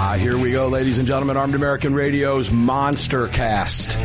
[0.00, 1.36] Ah, here we go, ladies and gentlemen.
[1.36, 3.98] Armed American Radio's Monster Cast.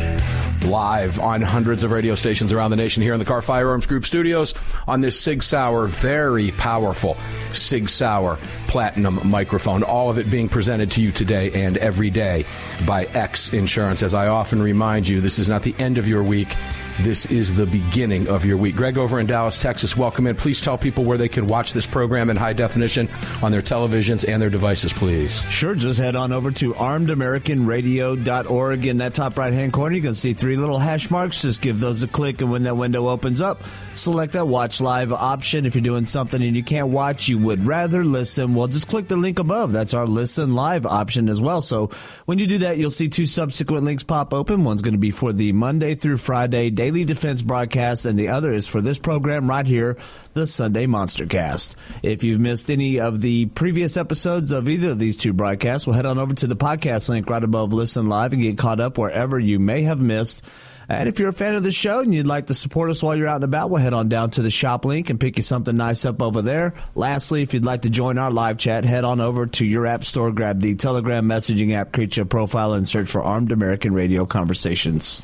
[0.66, 4.04] Live on hundreds of radio stations around the nation here in the Kahr Firearms Group
[4.04, 4.56] studios
[4.88, 7.16] on this Sig Sauer, very powerful
[7.54, 9.84] Sig Sauer platinum microphone.
[9.84, 12.46] All of it being presented to you today and every day
[12.88, 14.02] by X Insurance.
[14.02, 16.56] As I often remind you, this is not the end of your week.
[17.00, 18.76] This is the beginning of your week.
[18.76, 20.36] Greg over in Dallas, Texas, welcome in.
[20.36, 23.10] Please tell people where they can watch this program in high definition
[23.42, 25.42] on their televisions and their devices, please.
[25.50, 28.86] Sure, just head on over to armedamericanradio.org.
[28.86, 31.42] In that top right hand corner, you can see three little hash marks.
[31.42, 33.64] Just give those a click, and when that window opens up,
[33.96, 35.66] select that watch live option.
[35.66, 39.08] If you're doing something and you can't watch, you would rather listen, well, just click
[39.08, 39.72] the link above.
[39.72, 41.64] That's our listen live option as well.
[41.64, 41.88] So
[42.26, 44.64] when you do that, you'll see two subsequent links pop open.
[44.64, 48.52] One's going to be for the Monday through Friday daily defense broadcast, and the other
[48.52, 49.96] is for this program right here,
[50.34, 51.78] the Sunday Monster Cast.
[52.02, 55.96] If you've missed any of the previous episodes of either of these two broadcasts, we'll
[55.96, 58.98] head on over to the podcast link right above Listen Live and get caught up
[58.98, 60.44] wherever you may have missed.
[60.90, 63.16] And if you're a fan of the show and you'd like to support us while
[63.16, 65.44] you're out and about, we'll head on down to the shop link and pick you
[65.44, 66.74] something nice up over there.
[66.96, 70.04] Lastly, if you'd like to join our live chat, head on over to your app
[70.04, 74.26] store, grab the Telegram messaging app, create your profile, and search for Armed American Radio
[74.26, 75.24] Conversations.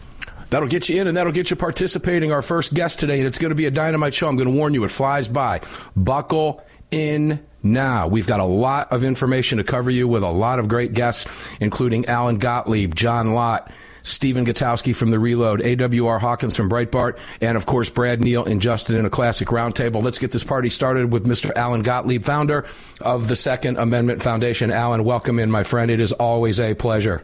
[0.49, 2.31] That'll get you in and that'll get you participating.
[2.31, 4.27] Our first guest today, and it's going to be a dynamite show.
[4.27, 5.61] I'm going to warn you, it flies by.
[5.95, 8.07] Buckle in now.
[8.07, 11.27] We've got a lot of information to cover you with a lot of great guests,
[11.59, 13.71] including Alan Gottlieb, John Lott,
[14.01, 18.61] Stephen Gutowski from The Reload, AWR Hawkins from Breitbart, and of course, Brad Neal and
[18.61, 20.01] Justin in a classic roundtable.
[20.01, 21.53] Let's get this party started with Mr.
[21.55, 22.65] Alan Gottlieb, founder
[23.01, 24.71] of the Second Amendment Foundation.
[24.71, 25.91] Alan, welcome in, my friend.
[25.91, 27.23] It is always a pleasure.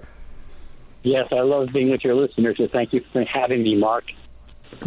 [1.05, 4.05] Yes, I love being with your listeners, so thank you for having me, Mark.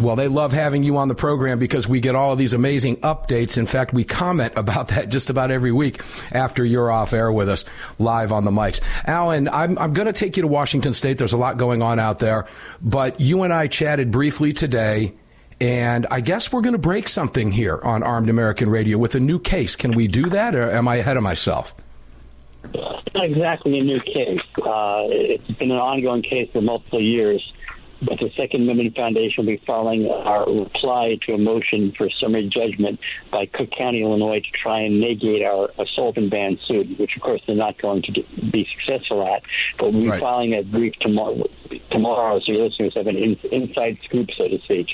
[0.01, 2.97] Well, they love having you on the program because we get all of these amazing
[3.03, 3.57] updates.
[3.57, 6.03] In fact, we comment about that just about every week
[6.33, 7.65] after you're off air with us
[8.01, 8.81] live on the mics.
[9.07, 11.19] Alan, I'm, I'm going to take you to Washington State.
[11.19, 12.49] There's a lot going on out there,
[12.83, 15.13] but you and I chatted briefly today.
[15.61, 19.21] And I guess we're going to break something here on Armed American Radio with a
[19.21, 19.77] new case.
[19.77, 21.75] Can we do that, or am I ahead of myself?
[22.65, 24.41] It's not exactly a new case.
[24.57, 27.53] Uh, it's been an ongoing case for multiple years.
[28.01, 32.49] But the Second Amendment Foundation will be filing our reply to a motion for summary
[32.49, 33.01] judgment
[33.33, 37.23] by Cook County, Illinois, to try and negate our assault and ban suit, which of
[37.23, 38.13] course they're not going to
[38.53, 39.43] be successful at.
[39.79, 40.21] But we'll be right.
[40.21, 41.45] filing that brief tomorrow,
[41.91, 44.91] tomorrow, so your listeners have an in, inside scoop, so to speak.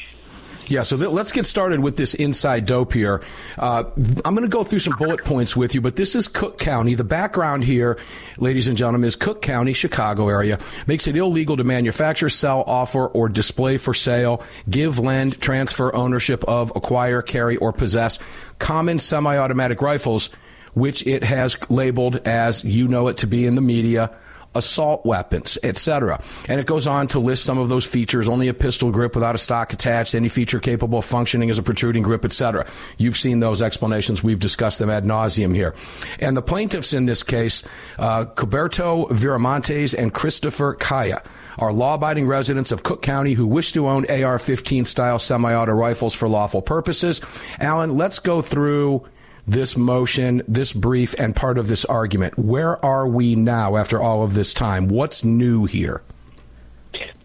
[0.68, 3.22] Yeah, so th- let's get started with this inside dope here.
[3.58, 3.84] Uh,
[4.24, 6.94] I'm going to go through some bullet points with you, but this is Cook County.
[6.94, 7.98] The background here,
[8.38, 13.06] ladies and gentlemen, is Cook County, Chicago area, makes it illegal to manufacture, sell, offer,
[13.06, 18.18] or display for sale, give, lend, transfer ownership of, acquire, carry, or possess
[18.58, 20.30] common semi automatic rifles,
[20.72, 24.16] which it has labeled as you know it to be in the media
[24.54, 26.22] assault weapons, etc.
[26.48, 29.34] And it goes on to list some of those features: only a pistol grip without
[29.34, 32.66] a stock attached, any feature capable of functioning as a protruding grip, etc.
[32.98, 35.74] You've seen those explanations; we've discussed them ad nauseum here.
[36.20, 37.62] And the plaintiffs in this case,
[37.98, 41.22] uh, Cutberto Viramontes and Christopher Kaya,
[41.58, 46.28] are law-abiding residents of Cook County who wish to own AR-15 style semi-auto rifles for
[46.28, 47.20] lawful purposes.
[47.60, 49.06] Alan, let's go through
[49.46, 52.38] this motion, this brief, and part of this argument.
[52.38, 54.88] Where are we now after all of this time?
[54.88, 56.02] What's new here?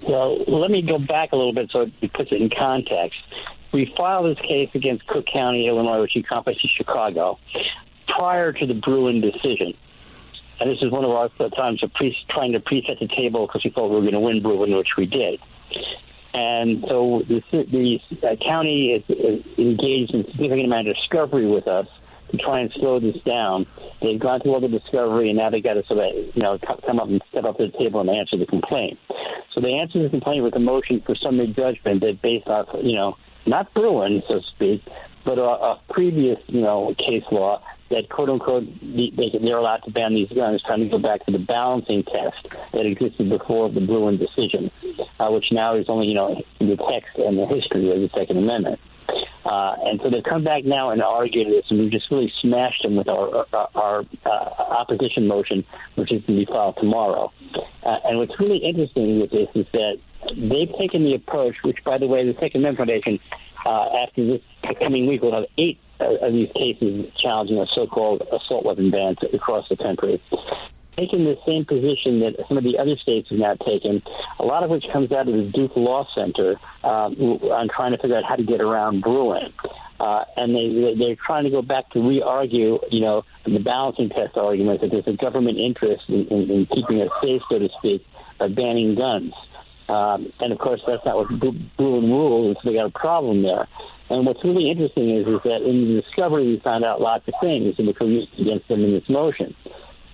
[0.08, 3.20] Well, let me go back a little bit so it puts it in context.
[3.72, 7.38] We filed this case against Cook County, Illinois, which encompasses Chicago,
[8.08, 9.74] prior to the Bruen decision.
[10.60, 13.64] And this is one of our times of pre- trying to preset the table because
[13.64, 15.40] we thought we were going to win Bruen, which we did.
[16.34, 21.68] And so the, the uh, county is, is engaged in significant amount of discovery with
[21.68, 21.88] us
[22.32, 23.66] to try and slow this down.
[24.02, 26.58] They've gone through all the discovery, and now they got to sort of, you know,
[26.58, 29.00] come up and step up to the table and answer the complaint.
[29.54, 32.96] So they answered the complaint with a motion for summary judgment that based off, you
[32.96, 34.84] know, not Bruen, so to speak,
[35.26, 39.92] but a, a previous, you know, case law that quote unquote they, they're allowed to
[39.92, 43.82] ban these guns, trying to go back to the balancing test that existed before the
[43.82, 44.72] Bruen decision,
[45.20, 48.38] uh, which now is only you know the text and the history of the Second
[48.38, 48.80] Amendment.
[49.46, 52.84] Uh, and so they've come back now and argued this, and we've just really smashed
[52.84, 55.64] them with our our, our uh, opposition motion,
[55.96, 57.32] which is going to be filed tomorrow.
[57.84, 60.00] Uh, and what's really interesting with this is that
[60.36, 63.20] they've taken the approach, which, by the way, the Second Amendment Foundation,
[63.66, 64.42] uh, after this
[64.78, 69.18] coming week, will have eight uh, of these cases challenging a so-called assault weapon bans
[69.34, 70.22] across the country.
[71.00, 74.04] Taking the same position that some of the other states have now taken,
[74.38, 77.98] a lot of which comes out of the Duke Law Center um, on trying to
[77.98, 79.54] figure out how to get around Bruen.
[79.98, 84.36] Uh, and they, they're trying to go back to re-argue, you know, the balancing test
[84.36, 88.06] argument that there's a government interest in, in, in keeping us safe, so to speak,
[88.38, 89.34] by banning guns.
[89.88, 91.30] Um, and of course, that's not what
[91.78, 93.70] Bruen rules, so they got a problem there.
[94.10, 97.36] And what's really interesting is, is that in the discovery, we found out lots of
[97.40, 99.56] things which were used against them in this motion.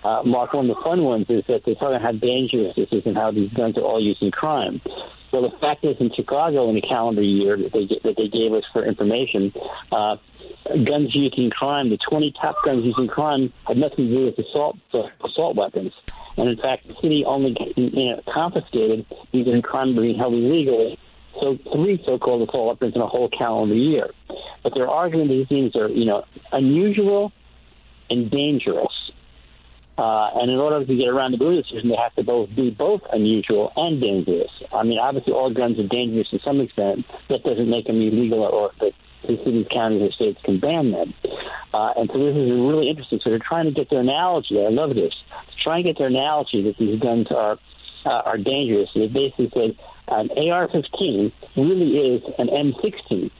[0.05, 2.87] Uh, Mark, one of the fun ones is that they talk about how dangerous this
[2.91, 4.79] is and how these guns are all used in crime.
[5.33, 8.53] Well, the fact is, in Chicago, in the calendar year that they that they gave
[8.53, 9.51] us for information,
[9.91, 10.17] uh,
[10.69, 14.25] guns used in crime, the 20 top guns used in crime, had nothing to do
[14.25, 14.77] with assault
[15.23, 15.91] assault weapons.
[16.37, 20.99] And in fact, the city only you know, confiscated these in crime being held illegally
[21.39, 24.11] so three so-called assault weapons in a whole calendar year.
[24.61, 27.33] But they're arguing these things are, you know, unusual
[28.09, 29.04] and dangerous.
[29.97, 32.69] Uh, and in order to get around the Bruen decision, they have to both be
[32.69, 34.51] both unusual and dangerous.
[34.73, 37.05] I mean, obviously, all guns are dangerous to some extent.
[37.29, 38.91] That doesn't make them illegal, or that
[39.25, 41.13] the cities, counties, or states can ban them.
[41.73, 43.21] Uh, and so this is really interesting.
[43.23, 44.59] So they're trying to get their analogy.
[44.59, 45.13] I love this.
[45.51, 47.57] To try and get their analogy that these guns are
[48.05, 48.89] uh, are dangerous.
[48.93, 49.77] They basically say
[50.07, 53.31] an AR-15 really is an M16.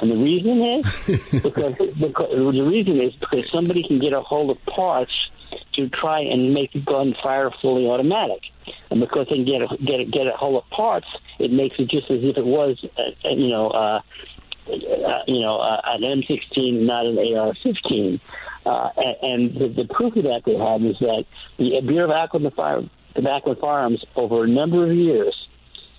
[0.00, 0.86] And the reason is
[1.42, 5.12] because, because the reason is because somebody can get a hold of parts
[5.74, 8.42] to try and make the gun fire fully automatic.
[8.90, 11.06] And because they can get a, get a, get a hold of parts,
[11.38, 14.00] it makes it just as if it was, uh, you know, uh,
[14.68, 18.20] uh, you know, uh, an M16, not an AR-15.
[18.64, 18.90] Uh,
[19.22, 21.24] and, the, the proof of that they have is that
[21.58, 25.48] the Bureau of Alcohol Tobacco and Firearms, over a number of years,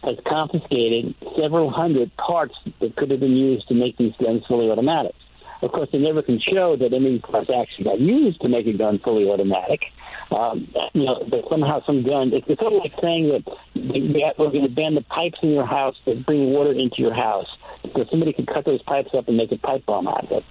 [0.03, 4.69] has confiscated several hundred parts that could have been used to make these guns fully
[4.69, 5.15] automatic.
[5.63, 8.73] Of course, they never can show that any parts actually got used to make a
[8.73, 9.81] gun fully automatic.
[10.29, 12.33] Um, you know, but somehow some gun.
[12.33, 15.65] It's, it's sort of like saying that we're going to ban the pipes in your
[15.65, 17.47] house that bring water into your house
[17.81, 20.45] because somebody could cut those pipes up and make a pipe bomb out of it.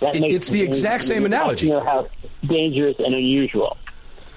[0.00, 1.66] That makes it's the exact same analogy.
[1.66, 2.08] Your house
[2.46, 3.76] dangerous and unusual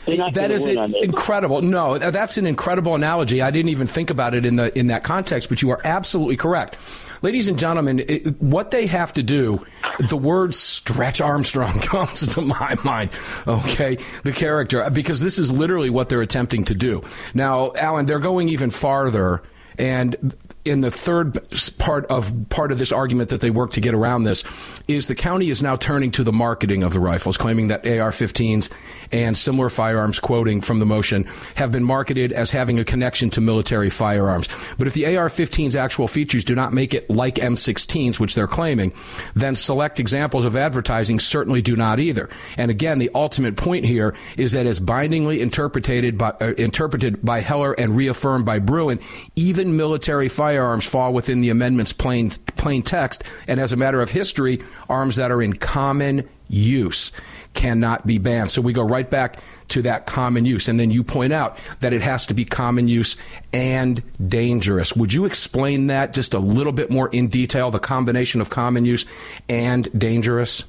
[0.07, 1.61] that is incredible.
[1.61, 3.41] No, that's an incredible analogy.
[3.41, 6.37] I didn't even think about it in the in that context, but you are absolutely
[6.37, 6.77] correct.
[7.21, 9.65] Ladies and gentlemen, it, what they have to do,
[10.09, 13.09] the word Stretch Armstrong comes to my mind,
[13.47, 13.97] okay?
[14.23, 17.03] The character, because this is literally what they're attempting to do.
[17.33, 19.41] Now, Alan, they're going even farther
[19.77, 20.35] and
[20.69, 21.37] in the third
[21.77, 24.43] part of part of this argument that they work to get around this
[24.87, 28.69] is the county is now turning to the marketing of the rifles, claiming that AR-15s
[29.11, 33.41] and similar firearms, quoting from the motion, have been marketed as having a connection to
[33.41, 34.47] military firearms.
[34.77, 38.93] But if the AR-15's actual features do not make it like M16s, which they're claiming,
[39.35, 42.29] then select examples of advertising certainly do not either.
[42.57, 47.41] And again, the ultimate point here is that as bindingly interpreted by, uh, interpreted by
[47.41, 48.99] Heller and reaffirmed by Bruen,
[49.35, 54.01] even military firearms firearms fall within the amendment's plain, plain text, and as a matter
[54.01, 54.59] of history,
[54.89, 57.11] arms that are in common use
[57.53, 58.49] cannot be banned.
[58.49, 60.67] So we go right back to that common use.
[60.67, 63.17] And then you point out that it has to be common use
[63.53, 64.95] and dangerous.
[64.95, 68.85] Would you explain that just a little bit more in detail, the combination of common
[68.85, 69.05] use
[69.47, 70.63] and dangerous?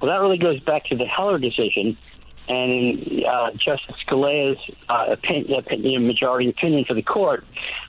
[0.00, 1.96] Well, that really goes back to the Heller decision.
[2.48, 4.58] And in uh, Justice Scalia's
[4.88, 7.44] uh, opinion, opinion, majority opinion for the court,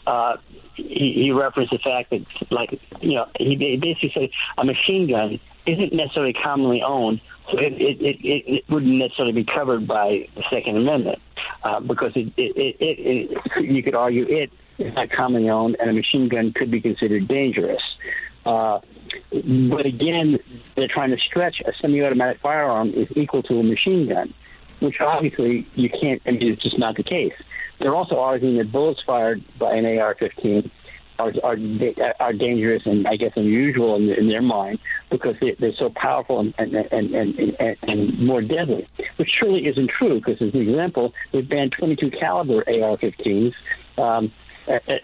[0.07, 0.37] uh,
[0.77, 5.39] he, he referenced the fact that, like, you know, he basically said a machine gun
[5.65, 7.19] isn't necessarily commonly owned,
[7.51, 11.19] so it, it, it, it wouldn't necessarily be covered by the Second Amendment
[11.63, 15.89] uh, because it, it, it, it, you could argue it is not commonly owned, and
[15.89, 17.81] a machine gun could be considered dangerous.
[18.45, 18.79] Uh,
[19.31, 20.39] but again,
[20.75, 24.33] they're trying to stretch a semi-automatic firearm is equal to a machine gun,
[24.79, 26.21] which obviously you can't.
[26.25, 27.33] I mean, it's just not the case.
[27.79, 30.69] They're also arguing that bullets fired by an AR-15
[31.19, 31.57] are are,
[32.19, 34.79] are dangerous and I guess unusual in, in their mind
[35.09, 37.13] because they, are so powerful and and, and
[37.59, 40.19] and, and more deadly, which surely isn't true.
[40.19, 43.53] Because as an example, we've banned 22 caliber AR-15s.
[43.97, 44.31] Um,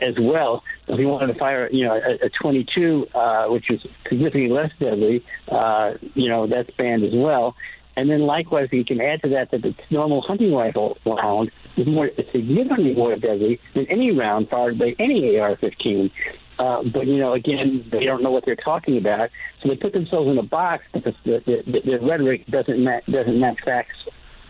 [0.01, 0.62] as well.
[0.88, 4.72] If you wanted to fire, you know, a, a 22, uh, which is significantly less
[4.77, 7.56] deadly, uh, you know, that's banned as well.
[7.96, 11.88] And then likewise, you can add to that that the normal hunting rifle round is
[11.88, 16.12] more significantly more deadly than any round fired by any AR-15.
[16.60, 19.30] Uh, but you know, again, they don't know what they're talking about,
[19.62, 23.40] so they put themselves in a box because the, the, the, rhetoric doesn't ma- doesn't
[23.40, 23.96] match facts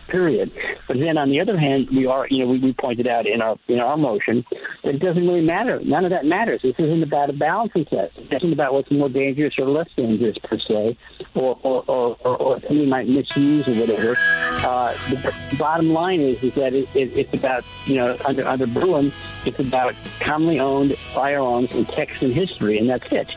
[0.08, 0.52] period.
[0.86, 3.40] But then on the other hand, we are, you know, we, we pointed out in
[3.42, 4.44] our in our motion
[4.82, 5.80] that it doesn't really matter.
[5.82, 6.62] None of that matters.
[6.62, 8.16] This isn't about a balancing test.
[8.18, 10.96] It isn't about what's more dangerous or less dangerous per se,
[11.34, 14.16] or or or, or, or might misuse or whatever.
[14.18, 18.66] Uh, the bottom line is is that it, it, it's about you know under under
[18.66, 19.12] Bruen,
[19.44, 23.28] it's about commonly owned firearms in text and history, and that's it.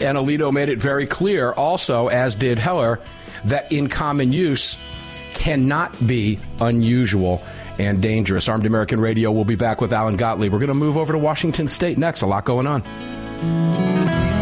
[0.00, 2.98] And Alito made it very clear, also, as did Heller,
[3.44, 4.76] that in common use
[5.34, 7.42] cannot be unusual
[7.78, 8.48] and dangerous.
[8.48, 10.52] Armed American Radio will be back with Alan Gottlieb.
[10.52, 12.22] We're going to move over to Washington State next.
[12.22, 14.41] A lot going on.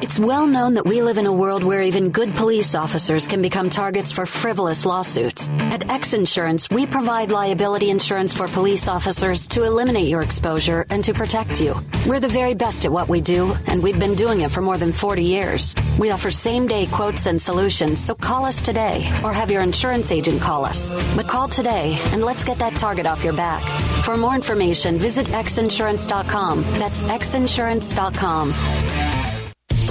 [0.00, 3.42] It's well known that we live in a world where even good police officers can
[3.42, 5.50] become targets for frivolous lawsuits.
[5.50, 11.04] At X Insurance, we provide liability insurance for police officers to eliminate your exposure and
[11.04, 11.74] to protect you.
[12.06, 14.78] We're the very best at what we do, and we've been doing it for more
[14.78, 15.74] than 40 years.
[15.98, 20.10] We offer same day quotes and solutions, so call us today or have your insurance
[20.10, 20.88] agent call us.
[21.14, 23.62] But call today and let's get that target off your back.
[24.02, 26.62] For more information, visit xinsurance.com.
[26.78, 29.23] That's xinsurance.com.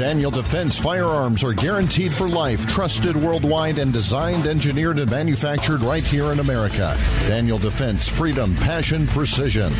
[0.00, 6.02] Daniel Defense firearms are guaranteed for life, trusted worldwide, and designed, engineered, and manufactured right
[6.02, 6.96] here in America.
[7.28, 9.70] Daniel Defense, freedom, passion, precision.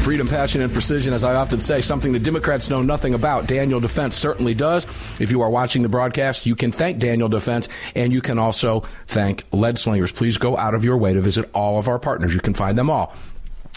[0.00, 3.46] Freedom, passion, and precision, as I often say, something the Democrats know nothing about.
[3.46, 4.86] Daniel Defense certainly does.
[5.20, 8.84] If you are watching the broadcast, you can thank Daniel Defense, and you can also
[9.06, 10.10] thank Lead Slingers.
[10.10, 12.34] Please go out of your way to visit all of our partners.
[12.34, 13.14] You can find them all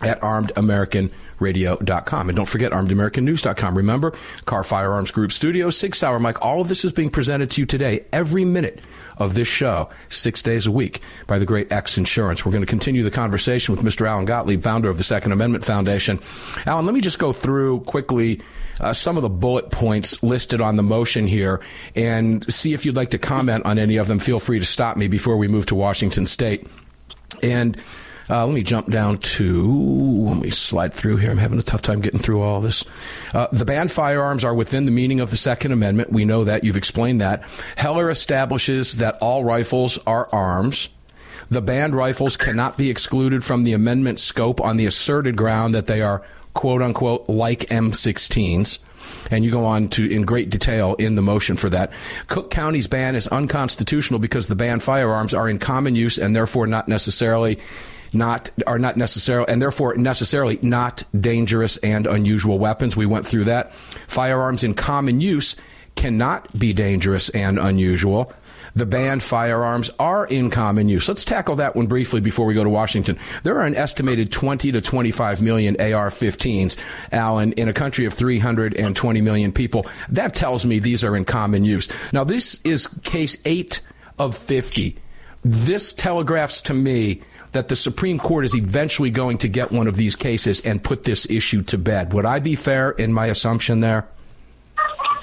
[0.03, 2.29] at armedamericanradio.com.
[2.29, 3.75] And don't forget armedamericannews.com.
[3.75, 4.13] Remember,
[4.45, 6.39] Kahr Firearms Group Studio, Sig Sauer Mike.
[6.41, 8.79] All of this is being presented to you today, every minute
[9.17, 12.45] of this show, six days a week, by the great X Insurance.
[12.45, 14.07] We're going to continue the conversation with Mr.
[14.07, 16.19] Alan Gottlieb, founder of the Second Amendment Foundation.
[16.67, 18.39] Alan, let me just go through quickly
[18.79, 21.59] uh, some of the bullet points listed on the motion here
[21.95, 24.19] and see if you'd like to comment on any of them.
[24.19, 26.67] Feel free to stop me before we move to Washington State.
[27.41, 27.75] And
[28.29, 29.65] uh, let me jump down to,
[30.27, 31.31] let me slide through here.
[31.31, 32.83] I'm having a tough time getting through all this.
[33.33, 36.11] Uh, the banned firearms are within the meaning of the Second Amendment.
[36.11, 36.63] We know that.
[36.63, 37.43] You've explained that.
[37.75, 40.89] Heller establishes that all rifles are arms.
[41.49, 45.87] The banned rifles cannot be excluded from the amendment scope on the asserted ground that
[45.87, 48.79] they are, quote unquote, like M16s
[49.31, 51.91] and you go on to in great detail in the motion for that.
[52.27, 56.67] Cook County's ban is unconstitutional because the banned firearms are in common use and therefore
[56.67, 57.59] not necessarily
[58.13, 62.95] not are not necessarily and therefore necessarily not dangerous and unusual weapons.
[62.95, 63.73] We went through that.
[64.07, 65.55] Firearms in common use
[65.95, 68.31] cannot be dangerous and unusual.
[68.75, 71.07] The banned firearms are in common use.
[71.07, 73.17] Let's tackle that one briefly before we go to Washington.
[73.41, 76.77] There are an estimated 20 to 25 million AR 15s,
[77.11, 79.87] Alan, in a country of 320 million people.
[80.09, 81.87] That tells me these are in common use.
[82.13, 83.81] Now, this is case 8
[84.19, 84.95] of 50.
[85.43, 87.21] This telegraphs to me
[87.57, 91.05] that the Supreme Court is eventually going to get one of these cases and put
[91.05, 92.13] this issue to bed.
[92.13, 94.07] Would I be fair in my assumption there?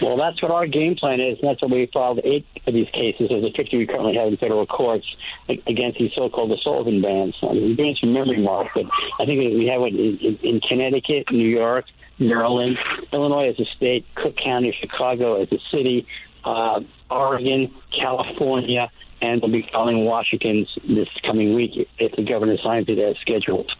[0.03, 2.91] Well, that's what our game plan is, and that's why we filed eight of these
[2.91, 5.07] cases of the 50 we currently have in federal courts
[5.49, 7.37] against these so-called assault weapon bans.
[7.41, 8.87] I mean, we're doing some memory mark, but
[9.21, 11.85] I think we have it in, in Connecticut, New York,
[12.19, 12.77] Maryland,
[13.13, 16.09] Illinois as a state, Cook County, Chicago as a city,
[16.45, 16.81] uh,
[17.15, 18.91] Oregon, California,
[19.23, 23.71] and we'll be filing Washington's this coming week if the governor signs it as scheduled.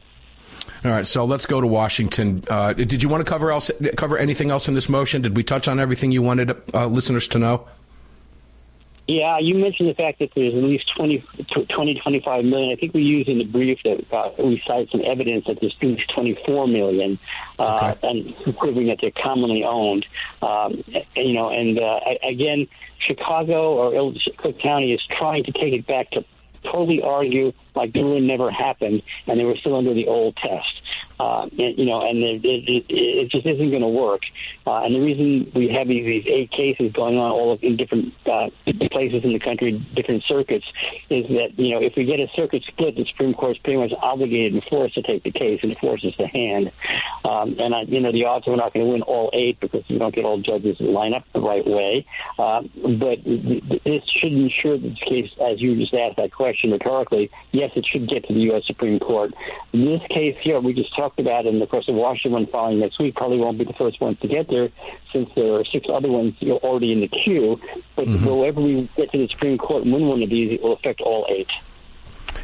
[0.85, 2.45] All right, so let's go to Washington.
[2.49, 5.23] Uh, did you want to cover else, cover anything else in this motion?
[5.23, 7.67] Did we touch on everything you wanted uh, listeners to know?
[9.07, 11.23] Yeah, you mentioned the fact that there's at least 20,
[11.69, 12.73] 20 25 million.
[12.73, 15.77] I think we use in the brief that uh, we cite some evidence that there's
[15.79, 17.19] at least 24 million,
[17.59, 18.09] uh, okay.
[18.09, 20.07] and proving that they're commonly owned.
[20.41, 20.83] Um,
[21.17, 22.67] you know, and uh, again,
[22.99, 26.25] Chicago or Cook County is trying to take it back to
[26.65, 30.81] totally argue like Bruen never happened, and they were still under the old test.
[31.21, 34.23] Uh, and, you know, and it, it, it just isn't going to work.
[34.67, 38.49] Uh, and the reason we have these, eight cases going on all in different uh,
[38.91, 40.67] places in the country, different circuits,
[41.11, 43.93] is that you know if we get a circuit split, the Supreme Court's pretty much
[44.01, 46.73] obligated and forced to take the case and forces the hand.
[47.25, 49.59] Um, and I, you know, the odds are we're not going to win all eight
[49.61, 52.07] because we don't get all judges to line up the right way.
[52.39, 57.31] Uh, but this should ensure that the case, as you just asked that question rhetorically,
[57.53, 58.63] yes, it should get to the U.S.
[58.67, 59.35] Supreme Court.
[59.73, 63.15] This case here, we just talked about, and of course, the Washington filing next week
[63.15, 64.71] probably won't be the first ones to get there,
[65.13, 67.61] since there are six other ones already in the queue.
[67.95, 68.25] But mm-hmm.
[68.25, 71.01] wherever we get to the Supreme Court and win one of these, it will affect
[71.01, 71.51] all eight.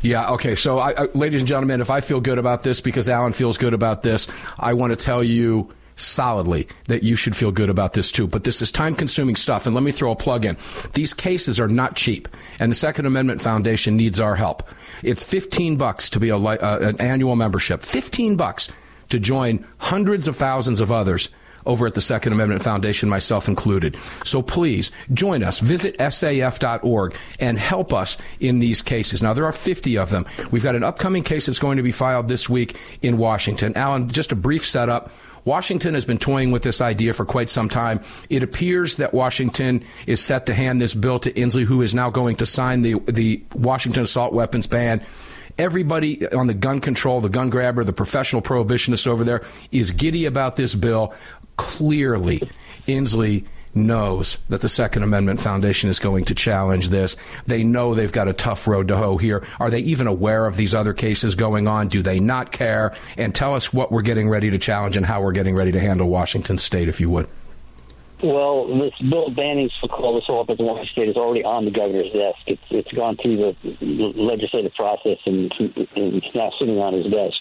[0.03, 0.55] Yeah, okay.
[0.57, 3.59] So, I, I, ladies and gentlemen, if I feel good about this because Alan feels
[3.59, 7.93] good about this, I want to tell you solidly that you should feel good about
[7.95, 8.27] this too.
[8.27, 9.67] But this is time consuming stuff.
[9.67, 10.57] And let me throw a plug in.
[10.95, 14.69] These cases are not cheap, and the Second Amendment Foundation needs our help.
[15.03, 17.83] It's 15 bucks to be a, uh, an annual membership.
[17.83, 18.69] 15 bucks
[19.11, 21.31] to join hundreds of thousands of others
[21.67, 23.97] over at the Second Amendment Foundation, myself included.
[24.25, 25.61] So please join us.
[25.61, 29.23] Visit saf.org and help us in these cases.
[29.23, 30.27] Now, there are 50 of them.
[30.51, 33.77] We've got an upcoming case that's going to be filed this week in Washington.
[33.77, 35.13] Alan, just a brief setup.
[35.45, 38.01] Washington has been toying with this idea for quite some time.
[38.29, 42.11] It appears that Washington is set to hand this bill to Inslee, who is now
[42.11, 45.03] going to sign the, the Washington assault weapons ban
[45.59, 50.25] everybody on the gun control, the gun grabber, the professional prohibitionist over there is giddy
[50.25, 51.15] about this bill.
[51.57, 52.41] Clearly,
[52.89, 53.45] Inslee
[53.75, 57.17] knows that the Second Amendment Foundation is going to challenge this.
[57.47, 59.45] They know they've got a tough road to hoe here.
[59.59, 61.89] Are they even aware of these other cases going on?
[61.89, 62.95] Do they not care?
[63.17, 65.81] And tell us what we're getting ready to challenge and how we're getting ready to
[65.81, 67.29] handle Washington State, if you would.
[68.23, 72.13] Well, this bill banning so-called assault weapons in Washington State is already on the governor's
[72.13, 72.39] desk.
[72.47, 77.41] It's it's gone through the legislative process and, and it's now sitting on his desk.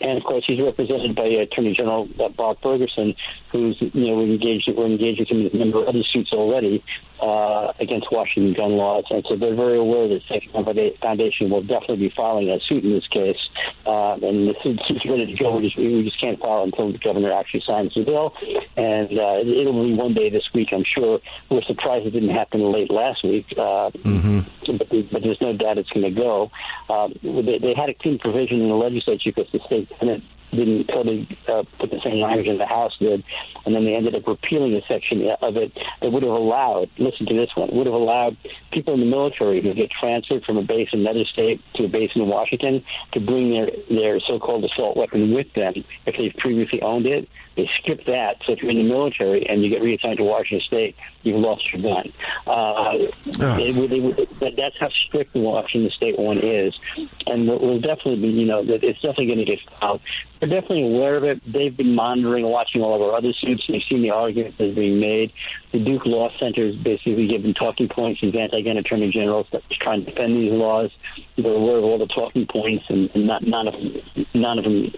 [0.00, 3.14] And of course, he's represented by Attorney General Bob Ferguson,
[3.52, 6.32] who's you know we're engaged we're engaged with him in a number of other suits
[6.32, 6.82] already
[7.20, 11.60] uh, against Washington gun laws, and so they're very aware that the Second Foundation will
[11.60, 13.38] definitely be filing a suit in this case.
[13.86, 15.56] Uh, and the suit's ready to go.
[15.56, 18.34] We just, we just can't file until the governor actually signs the bill,
[18.76, 20.68] and uh, it'll be one day this week.
[20.72, 21.20] I'm sure.
[21.50, 24.40] We're surprised it didn't happen late last week, uh, mm-hmm.
[24.78, 26.50] but, but there's no doubt it's going to go.
[26.88, 30.22] Uh, they, they had a clean provision in the legislature because the state Senate
[30.52, 33.22] didn't totally uh, put the same language in the House did,
[33.64, 37.26] and then they ended up repealing a section of it that would have allowed, listen
[37.26, 38.36] to this one, would have allowed
[38.72, 41.88] people in the military who get transferred from a base in another state to a
[41.88, 45.72] base in Washington to bring their, their so-called assault weapon with them
[46.06, 47.28] if they've previously owned it.
[47.60, 50.66] They skip that, so if you're in the military and you get reassigned to Washington
[50.66, 52.10] State, you've lost your gun.
[52.46, 53.10] Uh, oh.
[53.56, 56.78] they, they, that's how strict the Washington State one is,
[57.26, 60.00] and we'll definitely be, you know, it's definitely going to get filed.
[60.38, 61.42] They're definitely aware of it.
[61.52, 63.66] They've been monitoring, watching all of our other suits.
[63.68, 65.30] They've seen the arguments that's being made.
[65.72, 68.22] The Duke Law Center is basically giving talking points.
[68.22, 70.90] These anti-gun attorney generals that trying to defend these laws.
[71.36, 73.74] They're aware of all the talking points, and, and not none of
[74.32, 74.94] none of them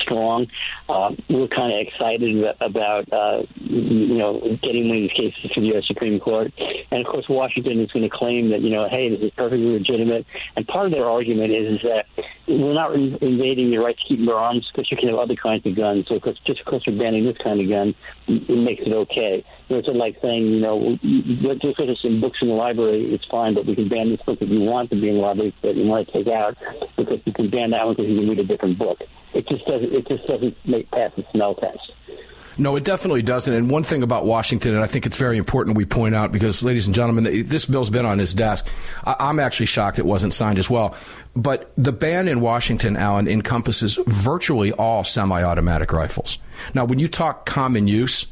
[0.00, 0.46] strong.
[0.88, 5.60] Uh, we're kind of excited about uh, you know getting one of these cases to
[5.60, 5.86] the U.S.
[5.86, 6.52] Supreme Court,
[6.90, 9.66] and of course Washington is going to claim that you know hey this is perfectly
[9.66, 10.26] legitimate.
[10.56, 12.06] And part of their argument is, is that
[12.48, 15.66] we're not invading your right to keep your arms because you can have other kinds
[15.66, 16.06] of guns.
[16.08, 17.94] So because, just because we're banning this kind of gun,
[18.28, 19.44] it makes it okay.
[19.68, 23.12] You know, it's like saying you know just because it's in books in the library,
[23.12, 25.20] it's fine, but we can ban this book if you want to be in the
[25.20, 26.56] library but you want to take out
[26.96, 28.98] because you can ban that one because you can read a different book.
[29.34, 29.92] It just doesn't.
[29.92, 31.92] It just doesn't make pass the smell test.
[32.58, 33.52] No, it definitely doesn't.
[33.52, 36.62] And one thing about Washington, and I think it's very important we point out because,
[36.62, 38.66] ladies and gentlemen, this bill's been on his desk.
[39.04, 40.94] I'm actually shocked it wasn't signed as well.
[41.34, 46.38] But the ban in Washington, Alan, encompasses virtually all semi-automatic rifles.
[46.72, 48.26] Now, when you talk common use,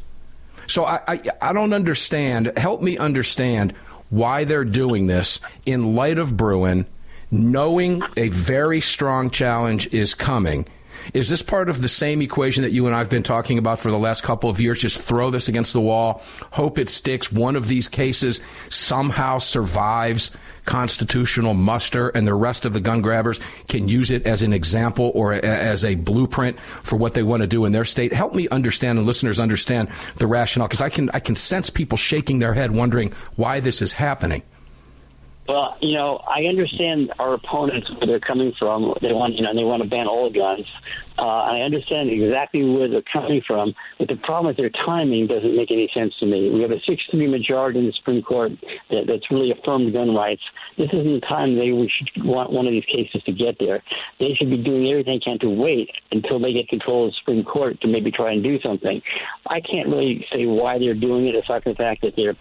[0.66, 2.57] so I, I, I don't understand.
[2.57, 3.72] Help me understand
[4.09, 6.87] why they're doing this in light of Bruen,
[7.31, 10.66] knowing a very strong challenge is coming
[11.12, 13.90] is this part of the same equation that you and I've been talking about for
[13.90, 14.81] the last couple of years?
[14.81, 17.31] Just throw this against the wall, hope it sticks.
[17.31, 18.40] One of these cases
[18.71, 20.31] somehow survives
[20.64, 25.12] constitutional muster, and the rest of the gun grabbers can use it as an example
[25.14, 28.12] or a, as a blueprint for what they want to do in their state.
[28.12, 31.99] Help me understand and listeners understand the rationale because I can I can sense people
[31.99, 34.43] shaking their head wondering why this is happening.
[35.46, 38.94] Well, you know, I understand our opponents where they're coming from.
[39.02, 40.66] They want, you know, they want to ban all guns.
[41.16, 45.57] Uh, I understand exactly where they're coming from, but the problem with their timing doesn't
[45.57, 46.50] make any sense to me.
[46.50, 48.53] We have a 6-3 majority in the Supreme Court
[48.90, 50.42] that, that's really affirmed gun rights.
[50.77, 53.83] This isn't the time they we should want one of these cases to get there.
[54.18, 57.16] They should be doing everything they can to wait until they get control of the
[57.18, 59.03] Supreme Court to maybe try and do something.
[59.46, 62.37] I can't really say why they're doing it, aside from the fact that they're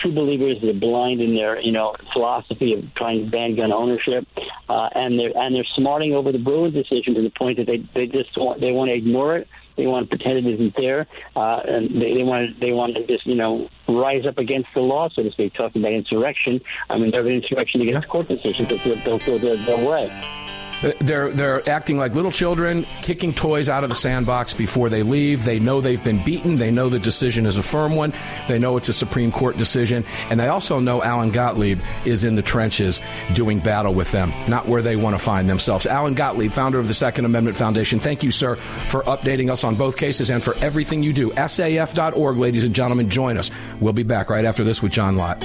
[0.00, 0.58] true believers.
[0.62, 4.26] They're blind in their, you know, philosophy of trying to ban gun ownership,
[4.68, 7.78] uh, and they're and they're smarting over the Bruen decision to the point that they
[7.94, 9.48] they just want, they want to ignore it.
[9.76, 12.96] They want to pretend it isn't there, uh, and they, they want to they want
[12.96, 16.60] to just you know rise up against the law, so to speak, talking about insurrection.
[16.90, 18.10] I mean, they're an insurrection against yeah.
[18.10, 20.10] court decisions, but they'll go their way.
[21.00, 25.44] They're they're acting like little children, kicking toys out of the sandbox before they leave.
[25.44, 26.56] They know they've been beaten.
[26.56, 28.12] They know the decision is a firm one.
[28.46, 32.34] They know it's a Supreme Court decision, and they also know Alan Gottlieb is in
[32.34, 33.00] the trenches
[33.34, 35.86] doing battle with them, not where they want to find themselves.
[35.86, 37.98] Alan Gottlieb, founder of the Second Amendment Foundation.
[37.98, 41.30] Thank you, sir, for updating us on both cases and for everything you do.
[41.30, 43.50] SAF.org, ladies and gentlemen, join us.
[43.80, 45.44] We'll be back right after this with John Lott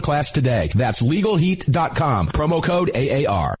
[0.01, 0.69] class today.
[0.75, 2.27] That's legalheat.com.
[2.29, 3.60] Promo code AAR.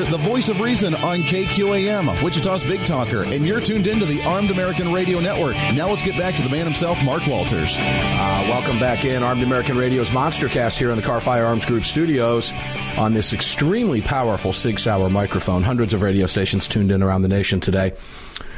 [0.00, 4.50] The voice of reason on KQAM, Wichita's Big Talker, and you're tuned into the Armed
[4.50, 5.54] American Radio Network.
[5.74, 7.76] Now let's get back to the man himself, Mark Walters.
[7.78, 12.50] Uh, welcome back in Armed American Radio's Monstercast here in the Kahr Firearms Group studios
[12.96, 15.62] on this extremely powerful Sig Sauer microphone.
[15.62, 17.92] Hundreds of radio stations tuned in around the nation today.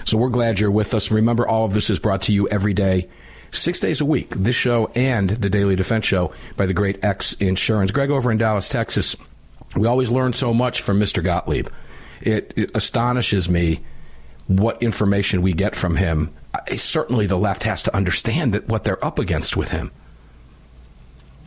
[0.04, 1.10] So we're glad you're with us.
[1.10, 3.08] Remember, all of this is brought to you every day
[3.50, 4.30] six days a week.
[4.30, 7.90] This show and the Daily Defense Show by the great X Insurance.
[7.90, 9.16] Greg over in Dallas, Texas.
[9.76, 11.22] We always learn so much from Mr.
[11.22, 11.68] Gottlieb.
[12.20, 13.80] It, it astonishes me
[14.46, 16.30] what information we get from him.
[16.54, 19.90] I, certainly, the left has to understand that what they're up against with him.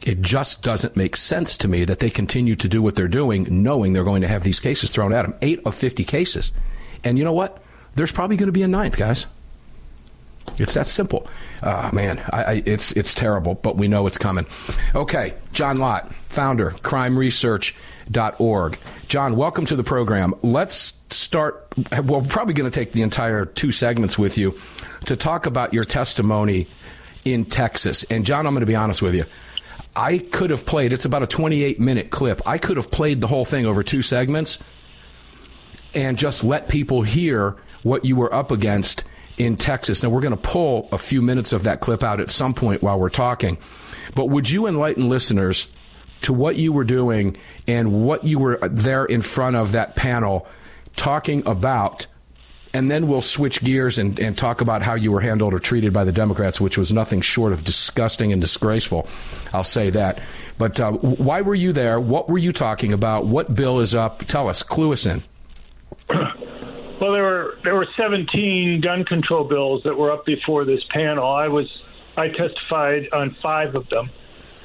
[0.01, 3.47] It just doesn't make sense to me that they continue to do what they're doing,
[3.49, 5.35] knowing they're going to have these cases thrown at them.
[5.41, 6.51] Eight of 50 cases.
[7.03, 7.61] And you know what?
[7.95, 9.25] there's probably going to be a ninth, guys.
[10.59, 11.27] It's that simple.
[11.63, 14.45] Oh, man, I, I, it's it's terrible, but we know it's coming.
[14.93, 16.71] Okay, John Lott, founder,
[18.05, 18.79] crimeresearch.org.
[19.07, 20.33] John, welcome to the program.
[20.41, 21.67] Let's start.
[21.91, 24.59] Well, we're probably going to take the entire two segments with you
[25.05, 26.67] to talk about your testimony
[27.23, 28.03] in Texas.
[28.05, 29.25] And, John, I'm going to be honest with you.
[29.95, 32.41] I could have played, it's about a 28 minute clip.
[32.45, 34.59] I could have played the whole thing over two segments
[35.93, 39.05] and just let people hear what you were up against
[39.37, 40.03] in Texas.
[40.03, 42.83] Now, we're going to pull a few minutes of that clip out at some point
[42.83, 43.57] while we're talking.
[44.15, 45.67] But would you enlighten listeners
[46.21, 50.47] to what you were doing and what you were there in front of that panel
[50.95, 52.07] talking about?
[52.73, 55.93] And then we'll switch gears and, and talk about how you were handled or treated
[55.93, 59.07] by the Democrats, which was nothing short of disgusting and disgraceful.
[59.53, 60.19] I'll say that.
[60.57, 62.01] But uh, why were you there?
[62.01, 63.27] What were you talking about?
[63.27, 64.25] What bill is up?
[64.25, 65.23] Tell us, clue us in.
[66.99, 71.29] Well, there were there were 17 gun control bills that were up before this panel.
[71.29, 71.67] I was
[72.15, 74.09] I testified on five of them,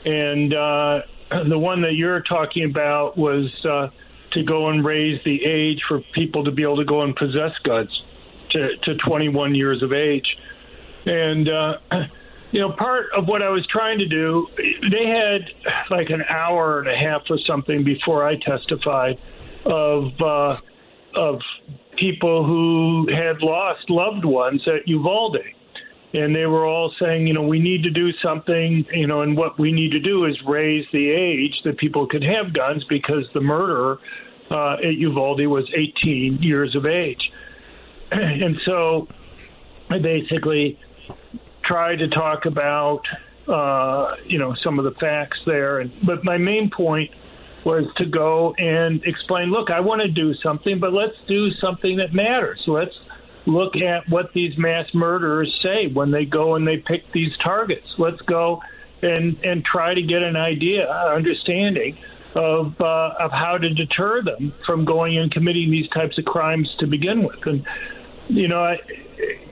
[0.06, 3.88] and uh, the one that you're talking about was uh,
[4.32, 7.56] to go and raise the age for people to be able to go and possess
[7.62, 8.02] guns
[8.50, 10.38] to, to 21 years of age,
[11.06, 11.48] and.
[11.48, 11.78] Uh,
[12.52, 15.50] you know, part of what I was trying to do, they had
[15.90, 19.18] like an hour and a half or something before I testified
[19.64, 20.56] of uh,
[21.14, 21.40] of
[21.96, 25.38] people who had lost loved ones at Uvalde.
[26.12, 29.36] And they were all saying, you know, we need to do something, you know, and
[29.36, 33.26] what we need to do is raise the age that people could have guns because
[33.32, 34.00] the murderer
[34.50, 37.30] uh, at Uvalde was 18 years of age.
[38.10, 39.06] and so
[39.88, 40.78] I basically
[41.62, 43.02] tried to talk about,
[43.46, 45.78] uh, you know, some of the facts there.
[45.78, 47.12] And, but my main point
[47.64, 51.98] was to go and explain, look, I want to do something, but let's do something
[51.98, 52.62] that matters.
[52.66, 52.98] Let's
[53.46, 57.86] look at what these mass murderers say when they go and they pick these targets.
[57.98, 58.62] Let's go
[59.02, 61.98] and and try to get an idea, understanding
[62.34, 66.74] of uh, of how to deter them from going and committing these types of crimes
[66.78, 67.44] to begin with.
[67.46, 67.66] And
[68.28, 68.80] you know, I,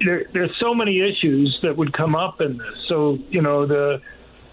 [0.04, 2.84] there, there's so many issues that would come up in this.
[2.86, 4.00] So you know the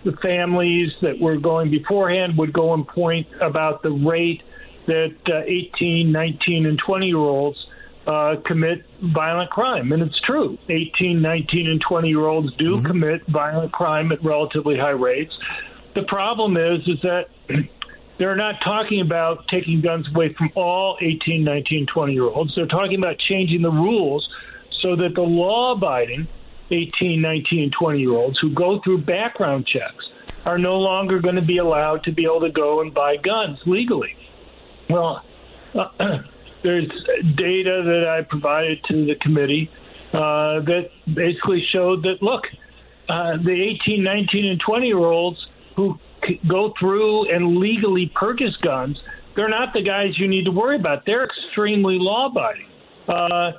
[0.03, 4.43] the families that were going beforehand would go and point about the rate
[4.85, 7.65] that uh, 18, 19, and 20 year olds
[8.07, 9.91] uh, commit violent crime.
[9.91, 10.57] And it's true.
[10.69, 12.85] 18, 19, and 20 year olds do mm-hmm.
[12.85, 15.37] commit violent crime at relatively high rates.
[15.93, 17.29] The problem is, is that
[18.17, 22.55] they're not talking about taking guns away from all 18, 19, 20 year olds.
[22.55, 24.27] They're talking about changing the rules
[24.81, 26.27] so that the law abiding
[26.71, 30.09] 18, 19, and 20 year olds who go through background checks
[30.45, 33.59] are no longer going to be allowed to be able to go and buy guns
[33.65, 34.15] legally.
[34.89, 35.23] Well,
[35.73, 35.89] uh,
[36.65, 36.89] there's
[37.35, 39.69] data that I provided to the committee
[40.13, 42.45] uh, that basically showed that look,
[43.07, 48.55] uh, the 18, 19, and 20 year olds who c- go through and legally purchase
[48.57, 49.01] guns,
[49.35, 51.05] they're not the guys you need to worry about.
[51.05, 52.67] They're extremely law abiding.
[53.07, 53.51] Uh,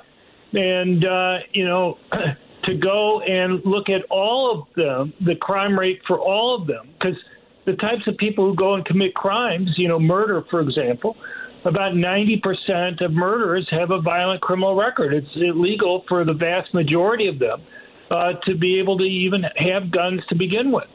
[0.53, 1.97] and, uh, you know,
[2.63, 6.89] to go and look at all of them, the crime rate for all of them,
[6.99, 7.17] because
[7.63, 11.15] the types of people who go and commit crimes, you know, murder, for example,
[11.67, 15.13] about 90% of murderers have a violent criminal record.
[15.13, 17.61] It's illegal for the vast majority of them
[18.09, 20.87] uh, to be able to even have guns to begin with.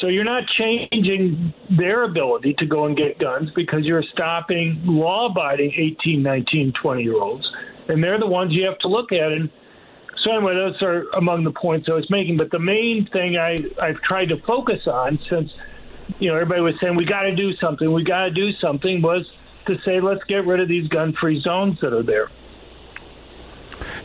[0.00, 5.26] So you're not changing their ability to go and get guns because you're stopping law
[5.30, 7.48] abiding 18, 19, 20 year olds.
[7.88, 9.30] And they're the ones you have to look at.
[9.30, 9.48] And
[10.24, 12.36] so anyway, those are among the points I was making.
[12.36, 15.52] But the main thing I I've tried to focus on since
[16.18, 19.02] you know everybody was saying we got to do something, we got to do something,
[19.02, 19.30] was
[19.70, 22.28] to say let's get rid of these gun-free zones that are there.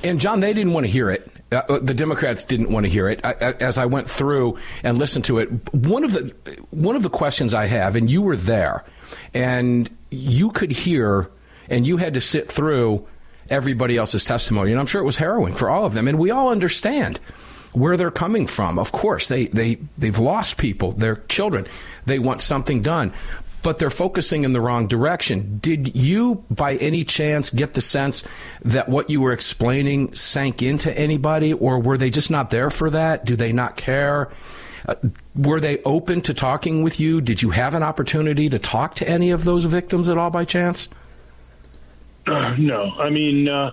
[0.03, 1.29] And John, they didn't want to hear it.
[1.51, 3.19] Uh, uh the Democrats didn't want to hear it.
[3.25, 6.33] I, as I went through and listened to it, one of the
[6.71, 8.83] one of the questions I have, and you were there,
[9.33, 11.29] and you could hear,
[11.69, 13.05] and you had to sit through
[13.49, 14.71] everybody else's testimony.
[14.71, 16.07] And I'm sure it was harrowing for all of them.
[16.07, 17.19] And we all understand
[17.73, 18.79] where they're coming from.
[18.79, 21.67] Of course, they, they, they've lost people, their children.
[22.05, 23.13] They want something done.
[23.65, 25.57] But they're focusing in the wrong direction.
[25.57, 28.23] Did you, by any chance, get the sense
[28.63, 32.91] that what you were explaining sank into anybody, or were they just not there for
[32.91, 33.25] that?
[33.25, 34.29] Do they not care?
[34.87, 34.93] Uh,
[35.35, 37.21] were they open to talking with you?
[37.21, 40.45] Did you have an opportunity to talk to any of those victims at all by
[40.45, 40.87] chance?
[42.27, 43.71] no, I mean, uh,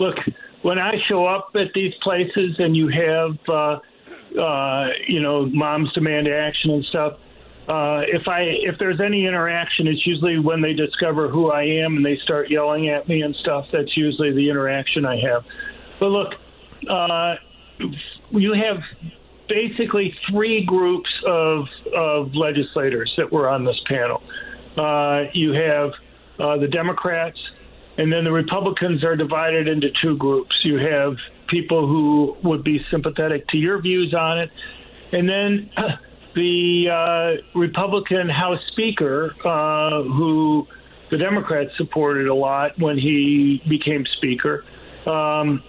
[0.00, 0.16] look,
[0.62, 3.78] when I show up at these places and you have, uh,
[4.36, 7.20] uh, you know, moms demand action and stuff,
[7.68, 11.98] uh, if I if there's any interaction, it's usually when they discover who I am
[11.98, 13.66] and they start yelling at me and stuff.
[13.70, 15.44] That's usually the interaction I have.
[16.00, 16.34] But look,
[16.88, 17.36] uh,
[18.30, 18.82] you have
[19.48, 24.22] basically three groups of of legislators that were on this panel.
[24.74, 25.92] Uh, you have
[26.38, 27.38] uh, the Democrats,
[27.98, 30.56] and then the Republicans are divided into two groups.
[30.64, 34.50] You have people who would be sympathetic to your views on it,
[35.12, 35.70] and then
[36.38, 40.68] the uh, Republican House Speaker, uh, who
[41.10, 44.64] the Democrats supported a lot when he became Speaker,
[45.04, 45.62] um,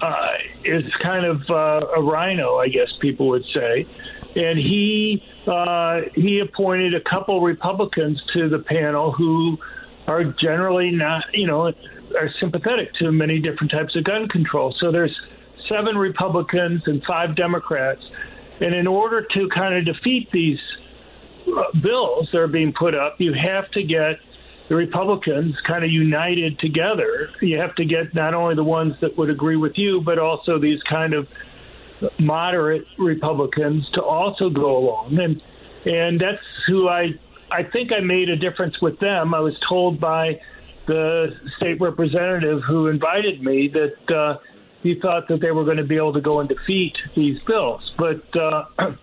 [0.00, 0.32] uh,
[0.64, 3.86] is kind of uh, a RINO, I guess people would say.
[4.34, 9.58] And he uh, he appointed a couple Republicans to the panel who
[10.08, 14.74] are generally not, you know, are sympathetic to many different types of gun control.
[14.78, 15.16] So there's
[15.68, 18.02] seven Republicans and five Democrats
[18.60, 20.60] and in order to kind of defeat these
[21.46, 24.18] uh, bills that are being put up, you have to get
[24.68, 27.30] the Republicans kind of united together.
[27.40, 30.58] You have to get not only the ones that would agree with you, but also
[30.58, 31.28] these kind of
[32.18, 35.18] moderate Republicans to also go along.
[35.18, 35.40] And
[35.84, 37.14] and that's who I
[37.50, 39.34] I think I made a difference with them.
[39.34, 40.40] I was told by
[40.86, 44.38] the state representative who invited me that uh,
[44.82, 47.92] he thought that they were going to be able to go and defeat these bills.
[47.96, 48.66] But uh,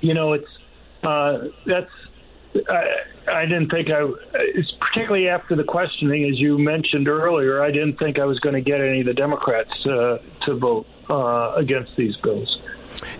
[0.00, 0.50] you know, it's
[1.02, 1.90] uh, that's
[2.68, 3.02] I,
[3.32, 7.98] I didn't think I, it's particularly after the questioning, as you mentioned earlier, I didn't
[7.98, 11.96] think I was going to get any of the Democrats uh, to vote uh, against
[11.96, 12.60] these bills.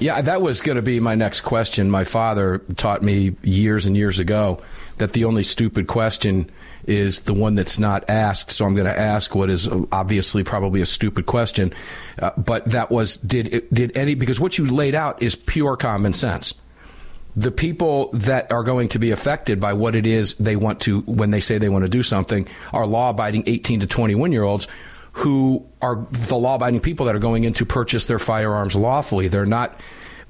[0.00, 1.90] Yeah, that was going to be my next question.
[1.90, 4.60] My father taught me years and years ago
[4.96, 6.50] that the only stupid question
[6.88, 8.50] is the one that's not asked.
[8.50, 11.72] So I'm going to ask what is obviously probably a stupid question,
[12.20, 16.12] uh, but that was did did any because what you laid out is pure common
[16.14, 16.54] sense.
[17.36, 21.00] The people that are going to be affected by what it is they want to
[21.02, 24.66] when they say they want to do something are law-abiding 18 to 21 year olds
[25.12, 29.28] who are the law-abiding people that are going in to purchase their firearms lawfully.
[29.28, 29.78] They're not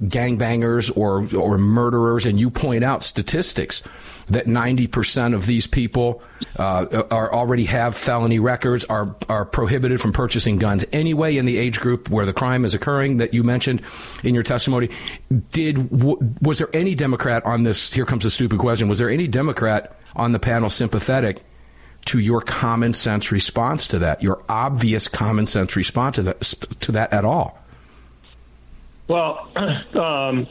[0.03, 2.25] gangbangers or or murderers.
[2.25, 3.83] And you point out statistics
[4.29, 6.21] that 90% of these people
[6.57, 11.57] uh, are already have felony records, are are prohibited from purchasing guns anyway in the
[11.57, 13.81] age group where the crime is occurring that you mentioned
[14.23, 14.89] in your testimony.
[15.51, 15.91] Did
[16.41, 17.91] was there any Democrat on this?
[17.91, 18.87] Here comes a stupid question.
[18.87, 21.43] Was there any Democrat on the panel sympathetic?
[22.05, 26.41] To your common sense response to that, your obvious common sense response to that,
[26.79, 27.58] to that at all?
[29.09, 30.47] Well, um,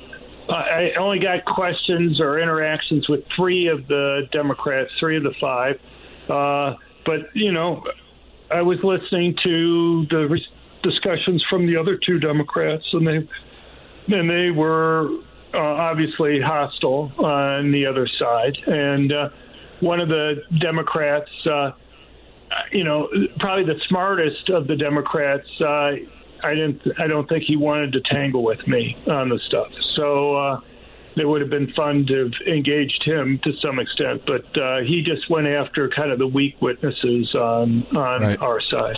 [0.50, 5.80] I only got questions or interactions with three of the Democrats, three of the five.
[6.28, 6.74] Uh,
[7.06, 7.84] but you know,
[8.50, 10.46] I was listening to the re-
[10.82, 13.28] discussions from the other two Democrats, and they
[14.14, 15.08] and they were
[15.54, 18.58] uh, obviously hostile on the other side.
[18.66, 19.28] And uh,
[19.80, 21.72] one of the Democrats, uh,
[22.72, 25.96] you know, probably the smartest of the Democrats, uh,
[26.42, 26.82] I didn't.
[26.98, 29.72] I don't think he wanted to tangle with me on the stuff.
[29.94, 30.60] So uh,
[31.16, 35.02] it would have been fun to have engaged him to some extent, but uh, he
[35.02, 38.40] just went after kind of the weak witnesses on on right.
[38.40, 38.96] our side.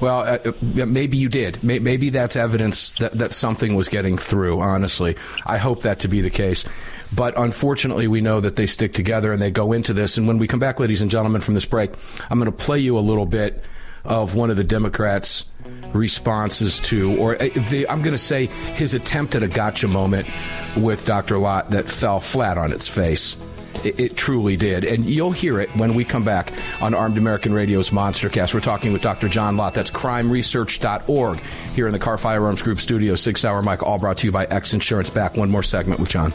[0.00, 1.62] Well, uh, maybe you did.
[1.62, 5.16] Maybe that's evidence that, that something was getting through, honestly.
[5.44, 6.64] I hope that to be the case.
[7.12, 10.16] But unfortunately, we know that they stick together and they go into this.
[10.16, 11.90] And when we come back, ladies and gentlemen, from this break,
[12.30, 13.62] I'm going to play you a little bit
[14.02, 15.44] of one of the Democrats'
[15.92, 20.28] responses to, or uh, the, I'm going to say his attempt at a gotcha moment
[20.76, 21.38] with Dr.
[21.38, 23.36] Lott that fell flat on its face.
[23.84, 24.84] It, it, truly did.
[24.84, 28.52] And you'll hear it when we come back on Armed American Radio's Monstercast.
[28.52, 29.28] We're talking with Dr.
[29.28, 29.72] John Lott.
[29.72, 31.40] That's crimeresearch.org
[31.74, 33.14] here in the Kahr Firearms Group studio.
[33.14, 35.08] Sig Sauer Mike, all brought to you by X Insurance.
[35.08, 36.34] Back one more segment with John.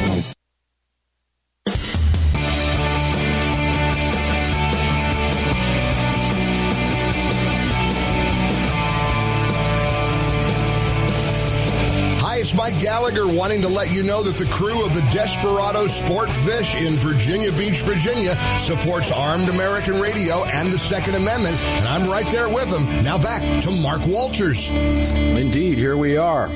[12.79, 16.95] Gallagher wanting to let you know that the crew of the Desperado Sport Fish in
[16.95, 22.49] Virginia Beach, Virginia supports Armed American Radio and the Second Amendment, and I'm right there
[22.49, 22.85] with them.
[23.03, 24.69] Now back to Mark Walters.
[24.69, 26.49] Indeed, here we are.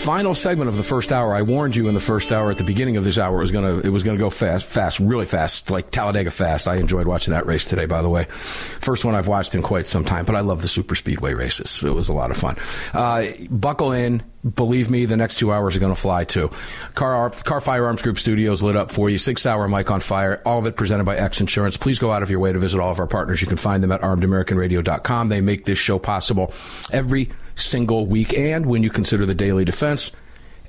[0.00, 1.34] Final segment of the first hour.
[1.34, 3.50] I warned you in the first hour at the beginning of this hour it was
[3.50, 6.66] gonna it was gonna go fast, fast, really fast, like Talladega fast.
[6.66, 8.24] I enjoyed watching that race today, by the way.
[8.24, 11.82] First one I've watched in quite some time, but I love the super speedway races.
[11.84, 12.56] It was a lot of fun.
[12.94, 14.22] Uh, buckle in.
[14.54, 16.50] Believe me, the next two hours are going to fly too.
[16.94, 19.18] Kahr, Kahr Firearms Group Studios lit up for you.
[19.18, 20.40] Sig Sauer mic on fire.
[20.46, 21.76] All of it presented by X Insurance.
[21.76, 23.42] Please go out of your way to visit all of our partners.
[23.42, 25.28] You can find them at armedamericanradio.com.
[25.28, 26.54] They make this show possible
[26.90, 27.28] every
[27.60, 28.36] single week.
[28.36, 30.12] And when you consider the daily defense,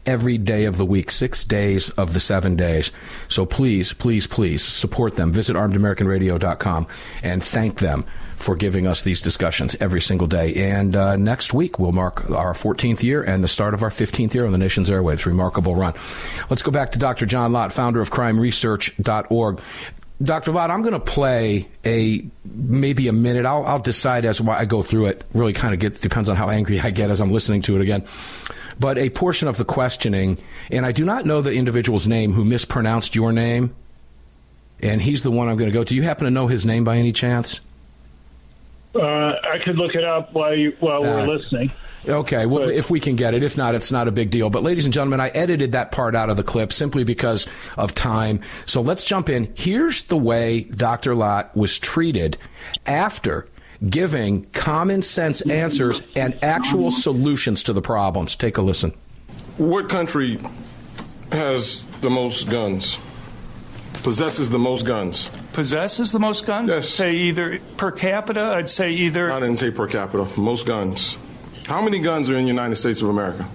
[0.05, 2.91] every day of the week, six days of the seven days.
[3.27, 5.31] So please, please, please support them.
[5.31, 6.87] Visit armedamericanradio.com
[7.23, 8.05] and thank them
[8.37, 10.55] for giving us these discussions every single day.
[10.55, 14.33] And uh, next week, we'll mark our 14th year and the start of our 15th
[14.33, 15.25] year on the nation's airwaves.
[15.25, 15.93] Remarkable run.
[16.49, 17.27] Let's go back to Dr.
[17.27, 19.61] John Lott, founder of crimeresearch.org.
[20.22, 20.51] Dr.
[20.51, 23.45] Lott, I'm going to play a maybe a minute.
[23.45, 25.24] I'll, I'll decide as why I go through it.
[25.34, 27.82] Really, kind of get depends on how angry I get as I'm listening to it
[27.82, 28.05] again.
[28.80, 30.38] But a portion of the questioning,
[30.72, 33.74] and I do not know the individual's name who mispronounced your name,
[34.82, 35.95] and he's the one I'm going to go to.
[35.95, 37.59] You happen to know his name by any chance?
[38.93, 41.72] Uh, I could look it up while you, while Uh, we're listening.
[42.07, 43.43] Okay, well, if we can get it.
[43.43, 44.49] If not, it's not a big deal.
[44.49, 47.47] But, ladies and gentlemen, I edited that part out of the clip simply because
[47.77, 48.41] of time.
[48.65, 49.53] So let's jump in.
[49.55, 51.13] Here's the way Dr.
[51.13, 52.37] Lott was treated
[52.85, 53.47] after
[53.87, 58.35] giving common sense answers and actual solutions to the problems.
[58.35, 58.93] Take a listen.
[59.57, 60.39] What country
[61.31, 62.97] has the most guns?
[64.03, 65.29] Possesses the most guns?
[65.53, 66.71] Possesses the most guns?
[66.71, 66.89] Yes.
[66.89, 68.41] Say either per capita.
[68.55, 69.31] I'd say either.
[69.31, 70.27] I didn't say per capita.
[70.39, 71.17] Most guns.
[71.66, 73.47] How many guns are in the United States of America?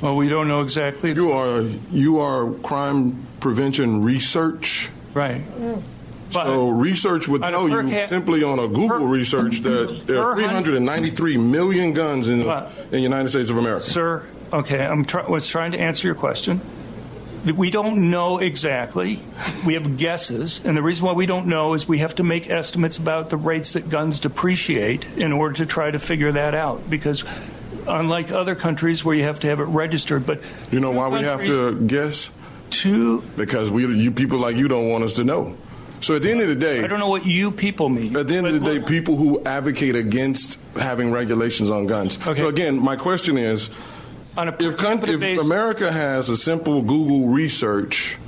[0.00, 1.12] Well, we don't know exactly.
[1.12, 4.90] You are you are crime prevention research.
[5.14, 5.42] Right.
[6.30, 11.92] so research would tell you simply on a Google research that there are 393 million
[11.92, 13.84] guns in the, in the United States of America.
[13.84, 16.60] Sir, okay, I'm try- was trying to answer your question.
[17.54, 19.20] We don't know exactly.
[19.64, 22.50] We have guesses, and the reason why we don't know is we have to make
[22.50, 26.90] estimates about the rates that guns depreciate in order to try to figure that out.
[26.90, 27.24] Because
[27.86, 31.20] unlike other countries where you have to have it registered, but You know why we
[31.22, 32.30] have to guess?
[32.70, 33.22] Two.
[33.36, 35.56] Because we, you people like you don't want us to know.
[36.00, 38.16] So at the end of the day, I don't know what you people mean.
[38.16, 42.18] At the end of the day, people who advocate against having regulations on guns.
[42.24, 42.40] Okay.
[42.40, 43.70] So again, my question is,
[44.46, 48.18] if, coun- if America has a simple Google research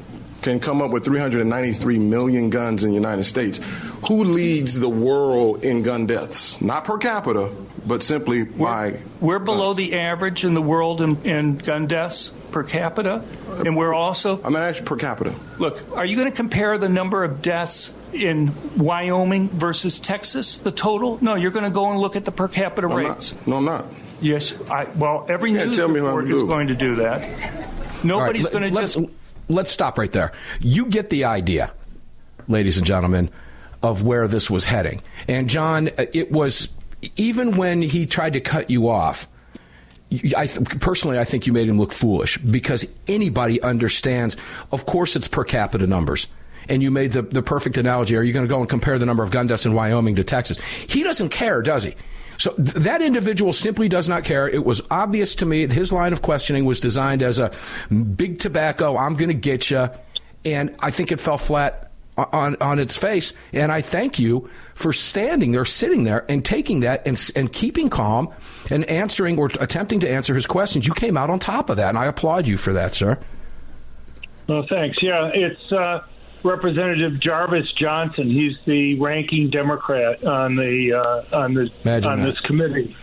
[0.43, 3.61] can come up with 393 million guns in the United States,
[4.09, 6.61] who leads the world in gun deaths?
[6.61, 7.51] Not per capita,
[7.87, 12.63] but simply by We're below the average in the world in, in gun deaths per
[12.63, 13.23] capita,
[13.65, 14.37] and we're also.
[14.37, 15.35] I'm going to ask you per capita.
[15.59, 20.73] Look, are you going to compare the number of deaths in Wyoming versus Texas, the
[20.73, 21.19] total?
[21.23, 23.35] No, you're going to go and look at the per capita rates.
[23.47, 23.87] No, I'm not.
[24.21, 27.21] Yes, I, well, every news tell me what report is going to do that.
[28.05, 28.99] Nobody's right, going to just.
[29.49, 30.33] let's- stop right there.
[30.61, 31.73] You get the idea,
[32.49, 33.31] ladies and gentlemen,
[33.83, 35.03] of where this was heading.
[35.29, 36.69] And John, it was
[37.17, 39.29] even when he tried to cut you off.
[40.37, 44.37] I th- personally, I think you made him look foolish because anybody understands.
[44.73, 46.27] Of course, it's per capita numbers.
[46.69, 48.17] And you made the, the perfect analogy.
[48.17, 50.25] Are you going to go and compare the number of gun deaths in Wyoming to
[50.25, 50.59] Texas?
[50.89, 51.95] He doesn't care, does he?
[52.41, 54.49] So th- that individual simply does not care.
[54.49, 55.67] It was obvious to me.
[55.67, 57.53] His line of questioning was designed as a
[57.91, 58.97] big tobacco.
[58.97, 59.91] I'm going to get you,
[60.47, 63.35] and I think it fell flat on on its face.
[63.53, 67.91] And I thank you for standing there, sitting there, and taking that and and keeping
[67.91, 68.33] calm
[68.71, 70.87] and answering or attempting to answer his questions.
[70.87, 73.19] You came out on top of that, and I applaud you for that, sir.
[74.47, 75.03] Well, thanks.
[75.03, 76.01] Yeah, it's uh,
[76.43, 78.31] Representative Jarvis Johnson.
[78.31, 80.95] He's the ranking Democrat on the
[81.33, 82.35] uh, on the Imagine on that.
[82.35, 82.97] this committee.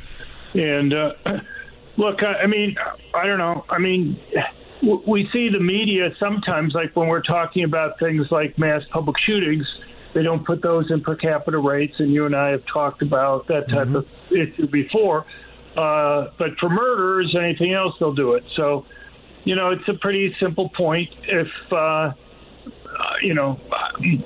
[0.54, 1.14] And uh,
[1.98, 2.76] look, I, I mean,
[3.14, 3.66] I don't know.
[3.70, 4.20] I mean,
[4.82, 9.18] w- we see the media sometimes, like when we're talking about things like mass public
[9.20, 9.68] shootings.
[10.14, 13.48] They don't put those in per capita rates, and you and I have talked about
[13.48, 15.26] that type of issue before.
[15.76, 18.44] Uh, but for murders, anything else, they'll do it.
[18.56, 18.86] So,
[19.44, 21.12] you know, it's a pretty simple point.
[21.24, 21.50] If
[22.98, 23.60] uh, you know,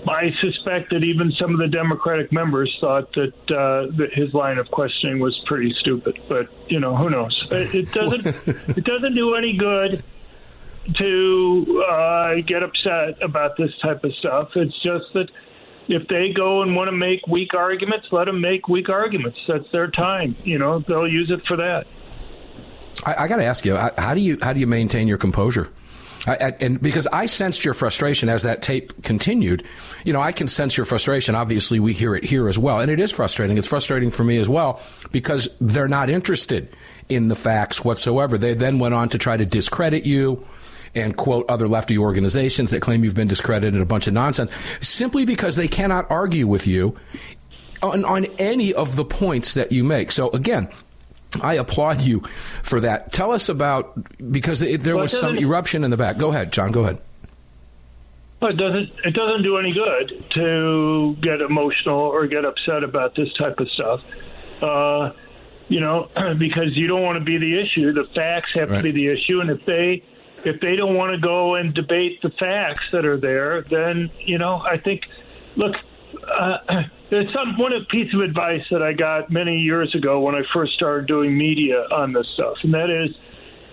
[0.08, 4.58] I suspect that even some of the Democratic members thought that, uh, that his line
[4.58, 6.22] of questioning was pretty stupid.
[6.30, 7.48] But you know, who knows?
[7.52, 8.26] It, it doesn't.
[8.78, 10.04] it doesn't do any good
[10.98, 14.52] to uh, get upset about this type of stuff.
[14.56, 15.30] It's just that
[15.88, 19.40] if they go and want to make weak arguments, let them make weak arguments.
[19.48, 20.36] That's their time.
[20.46, 21.88] You know, they'll use it for that.
[23.06, 25.18] I, I got to ask you, how, how do you how do you maintain your
[25.18, 25.70] composure?
[26.28, 29.64] I, and because I sensed your frustration as that tape continued,
[30.06, 31.34] you know, I can sense your frustration.
[31.34, 33.58] Obviously, we hear it here as well, and it is frustrating.
[33.58, 36.70] It's frustrating for me as well because they're not interested
[37.10, 38.38] in the facts whatsoever.
[38.38, 40.46] They then went on to try to discredit you
[40.94, 44.52] and quote other lefty organizations that claim you've been discredited and a bunch of nonsense
[44.82, 46.98] simply because they cannot argue with you
[47.82, 50.12] on, on any of the points that you make.
[50.12, 50.70] So again,
[51.42, 52.22] I applaud you
[52.64, 53.14] for that.
[53.14, 53.94] Tell us about
[54.32, 56.18] because it, there Well, was some eruption in the back.
[56.18, 56.72] Go ahead, John.
[56.72, 57.00] Go ahead.
[58.42, 63.16] Well, it doesn't it doesn't do any good to get emotional or get upset about
[63.16, 64.02] this type of stuff.
[64.62, 65.12] Uh,
[65.70, 67.94] you know, because you don't want to be the issue.
[67.94, 70.04] The facts have to be the issue, and if they
[70.44, 74.38] if they don't want to go and debate the facts that are there, then you
[74.38, 75.04] know, I think.
[75.58, 75.76] Look,
[76.28, 76.58] uh,
[77.10, 80.74] there's some one piece of advice that I got many years ago when I first
[80.74, 83.16] started doing media on this stuff, and that is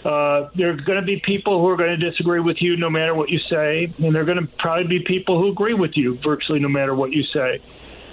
[0.05, 2.89] uh, there are going to be people who are going to disagree with you no
[2.89, 5.97] matter what you say, and there are going to probably be people who agree with
[5.97, 7.61] you virtually no matter what you say.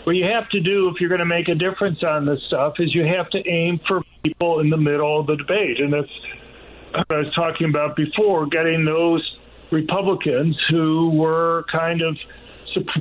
[0.03, 2.75] What you have to do if you're going to make a difference on this stuff
[2.79, 6.11] is you have to aim for people in the middle of the debate, and that's
[6.91, 9.37] what I was talking about before, getting those
[9.71, 12.17] Republicans who were kind of,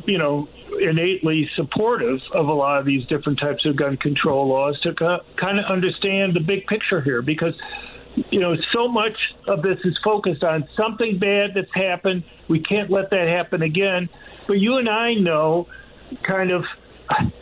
[0.06, 0.48] you know,
[0.78, 4.94] innately supportive of a lot of these different types of gun control laws to
[5.36, 7.54] kind of understand the big picture here because
[8.30, 9.16] you know so much
[9.46, 12.24] of this is focused on something bad that's happened.
[12.48, 14.08] We can't let that happen again.
[14.46, 15.68] But you and I know
[16.22, 16.64] kind of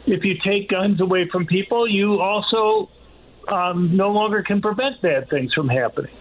[0.06, 2.90] if you take guns away from people you also
[3.48, 6.12] um, no longer can prevent bad things from happening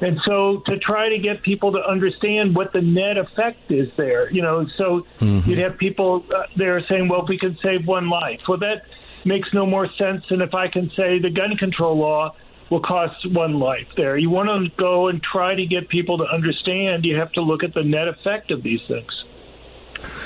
[0.00, 4.30] and so to try to get people to understand what the net effect is there,
[4.30, 5.48] you know, so mm-hmm.
[5.48, 8.46] you'd have people uh, there saying, well, if we could save one life.
[8.48, 8.84] Well, that
[9.24, 12.34] makes no more sense than if I can say the gun control law
[12.70, 14.16] will cost one life there.
[14.16, 17.62] You want to go and try to get people to understand, you have to look
[17.62, 19.24] at the net effect of these things.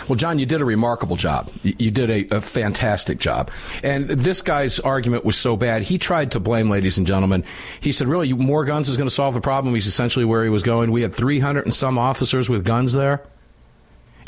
[0.09, 1.51] Well, John, you did a remarkable job.
[1.63, 3.51] You did a, a, fantastic job.
[3.83, 7.45] And this guy's argument was so bad, he tried to blame, ladies and gentlemen.
[7.81, 9.75] He said, really, more guns is going to solve the problem.
[9.75, 10.91] He's essentially where he was going.
[10.91, 13.23] We had 300 and some officers with guns there.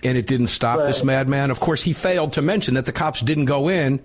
[0.02, 0.86] And it didn't stop right.
[0.86, 1.50] this madman.
[1.50, 4.02] Of course, he failed to mention that the cops didn't go in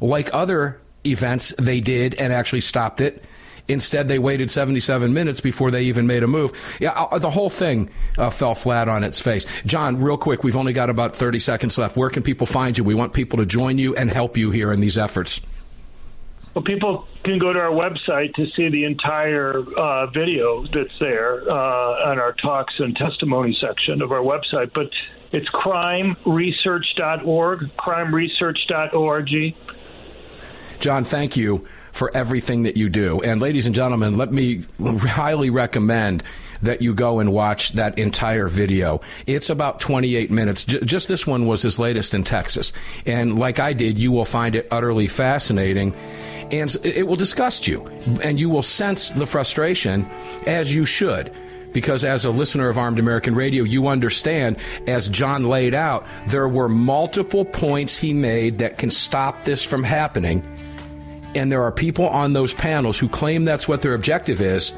[0.00, 3.22] like other events they did and actually stopped it
[3.68, 6.52] Instead, they waited 77 minutes before they even made a move.
[6.80, 9.44] Yeah, uh, the whole thing uh, fell flat on its face.
[9.64, 11.96] John, real quick, we've only got about 30 seconds left.
[11.96, 12.84] Where can people find you?
[12.84, 15.40] We want people to join you and help you here in these efforts.
[16.54, 21.42] Well, people can go to our website to see the entire uh, video that's there
[21.50, 24.72] uh, on our talks and testimony section of our website.
[24.72, 24.88] But
[25.32, 29.54] it's crimeresearch.org, crimeresearch.org.
[30.78, 33.20] John, thank you for everything that you do.
[33.22, 36.22] And ladies and gentlemen, let me highly recommend
[36.62, 39.00] that you go and watch that entire video.
[39.26, 40.64] It's about 28 minutes.
[40.64, 42.72] J- just this one was his latest in Texas.
[43.06, 45.94] And like I did, you will find it utterly fascinating
[46.50, 47.86] and it will disgust you.
[48.22, 50.08] And you will sense the frustration
[50.46, 51.32] as you should
[51.72, 56.48] because as a listener of Armed American Radio, you understand, as John laid out, there
[56.48, 60.42] were multiple points he made that can stop this from happening
[61.36, 64.72] and there are people on those panels who claim that's what their objective is,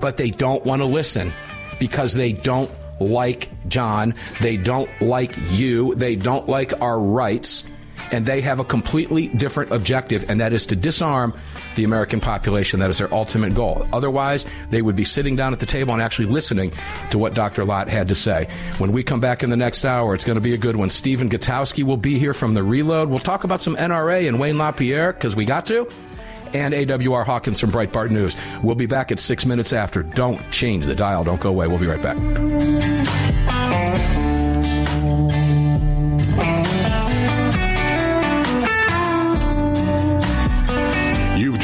[0.00, 1.32] but they don't want to listen
[1.78, 7.64] because they don't like John, they don't like you, they don't like our rights,
[8.12, 11.34] and they have a completely different objective, and that is to disarm
[11.74, 12.80] the American population.
[12.80, 13.88] That is their ultimate goal.
[13.92, 16.72] Otherwise, they would be sitting down at the table and actually listening
[17.10, 17.64] to what Dr.
[17.64, 18.48] Lott had to say.
[18.78, 20.90] When we come back in the next hour, it's going to be a good one.
[20.90, 23.08] Stephen Gutowski will be here from the Reload.
[23.08, 25.88] We'll talk about some NRA and Wayne LaPierre because we got to
[26.54, 28.36] and AWR Hawkins from Breitbart News.
[28.62, 30.02] We'll be back at six minutes after.
[30.02, 31.24] Don't change the dial.
[31.24, 31.66] Don't go away.
[31.66, 33.23] We'll be right back.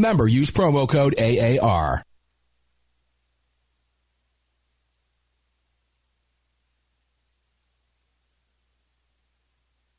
[0.00, 2.02] remember, use promo code AAR.